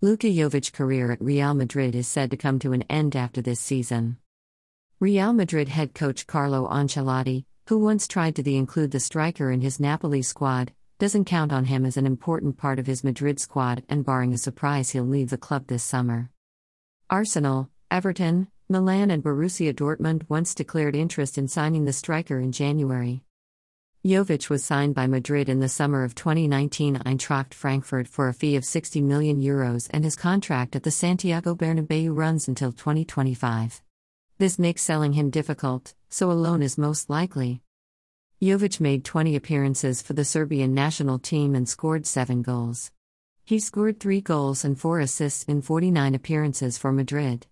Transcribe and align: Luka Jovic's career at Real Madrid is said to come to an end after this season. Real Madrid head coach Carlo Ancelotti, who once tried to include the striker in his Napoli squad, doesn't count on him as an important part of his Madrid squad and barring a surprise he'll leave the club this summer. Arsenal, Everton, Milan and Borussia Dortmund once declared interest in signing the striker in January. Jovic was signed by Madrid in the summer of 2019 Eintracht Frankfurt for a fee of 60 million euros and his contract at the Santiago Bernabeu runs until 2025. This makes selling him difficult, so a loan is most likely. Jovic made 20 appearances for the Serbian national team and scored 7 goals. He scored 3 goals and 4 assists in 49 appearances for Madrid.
Luka 0.00 0.28
Jovic's 0.28 0.70
career 0.70 1.10
at 1.10 1.20
Real 1.20 1.54
Madrid 1.54 1.96
is 1.96 2.06
said 2.06 2.30
to 2.30 2.36
come 2.36 2.60
to 2.60 2.72
an 2.72 2.82
end 2.82 3.16
after 3.16 3.42
this 3.42 3.58
season. 3.58 4.16
Real 5.00 5.32
Madrid 5.32 5.68
head 5.68 5.92
coach 5.92 6.24
Carlo 6.24 6.68
Ancelotti, 6.68 7.46
who 7.66 7.80
once 7.80 8.06
tried 8.06 8.36
to 8.36 8.54
include 8.54 8.92
the 8.92 9.00
striker 9.00 9.50
in 9.50 9.60
his 9.60 9.80
Napoli 9.80 10.22
squad, 10.22 10.70
doesn't 11.00 11.24
count 11.24 11.52
on 11.52 11.64
him 11.64 11.84
as 11.84 11.96
an 11.96 12.06
important 12.06 12.56
part 12.56 12.78
of 12.78 12.86
his 12.86 13.02
Madrid 13.02 13.40
squad 13.40 13.82
and 13.88 14.04
barring 14.04 14.32
a 14.32 14.38
surprise 14.38 14.90
he'll 14.90 15.02
leave 15.02 15.30
the 15.30 15.36
club 15.36 15.66
this 15.66 15.82
summer. 15.82 16.30
Arsenal, 17.10 17.68
Everton, 17.90 18.46
Milan 18.68 19.10
and 19.10 19.24
Borussia 19.24 19.74
Dortmund 19.74 20.26
once 20.28 20.54
declared 20.54 20.94
interest 20.94 21.38
in 21.38 21.48
signing 21.48 21.86
the 21.86 21.92
striker 21.92 22.38
in 22.38 22.52
January. 22.52 23.24
Jovic 24.08 24.48
was 24.48 24.64
signed 24.64 24.94
by 24.94 25.06
Madrid 25.06 25.50
in 25.50 25.60
the 25.60 25.68
summer 25.68 26.02
of 26.02 26.14
2019 26.14 26.96
Eintracht 27.04 27.52
Frankfurt 27.52 28.08
for 28.08 28.28
a 28.28 28.32
fee 28.32 28.56
of 28.56 28.64
60 28.64 29.02
million 29.02 29.38
euros 29.38 29.86
and 29.90 30.02
his 30.02 30.16
contract 30.16 30.74
at 30.74 30.82
the 30.82 30.90
Santiago 30.90 31.54
Bernabeu 31.54 32.16
runs 32.16 32.48
until 32.48 32.72
2025. 32.72 33.82
This 34.38 34.58
makes 34.58 34.80
selling 34.80 35.12
him 35.12 35.28
difficult, 35.28 35.92
so 36.08 36.30
a 36.30 36.32
loan 36.32 36.62
is 36.62 36.78
most 36.78 37.10
likely. 37.10 37.60
Jovic 38.40 38.80
made 38.80 39.04
20 39.04 39.36
appearances 39.36 40.00
for 40.00 40.14
the 40.14 40.24
Serbian 40.24 40.72
national 40.72 41.18
team 41.18 41.54
and 41.54 41.68
scored 41.68 42.06
7 42.06 42.40
goals. 42.40 42.90
He 43.44 43.58
scored 43.58 44.00
3 44.00 44.22
goals 44.22 44.64
and 44.64 44.80
4 44.80 45.00
assists 45.00 45.44
in 45.44 45.60
49 45.60 46.14
appearances 46.14 46.78
for 46.78 46.92
Madrid. 46.92 47.46